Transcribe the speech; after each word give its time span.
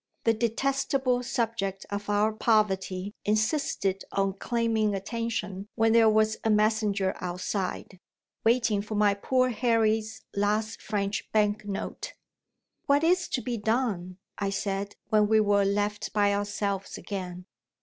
The 0.23 0.33
detestable 0.33 1.21
subject 1.21 1.85
of 1.91 2.09
our 2.09 2.33
poverty 2.33 3.13
insisted 3.23 4.03
on 4.11 4.33
claiming 4.33 4.95
attention 4.95 5.67
when 5.75 5.93
there 5.93 6.09
was 6.09 6.37
a 6.43 6.49
messenger 6.49 7.13
outside, 7.21 7.99
waiting 8.43 8.81
for 8.81 8.95
my 8.95 9.13
poor 9.13 9.49
Harry's 9.49 10.23
last 10.35 10.81
French 10.81 11.31
bank 11.31 11.65
note. 11.65 12.15
"What 12.87 13.03
is 13.03 13.27
to 13.27 13.43
be 13.43 13.57
done?" 13.57 14.17
I 14.39 14.49
said, 14.49 14.95
when 15.09 15.27
we 15.27 15.39
were 15.39 15.65
left 15.65 16.11
by 16.13 16.33
ourselves 16.33 16.97
again. 16.97 17.45